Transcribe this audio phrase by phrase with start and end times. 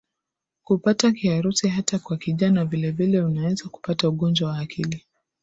[0.63, 5.05] kupata Kiharusi hata kwa kijana Vilevile unaweza kupata ugonjwa wa akili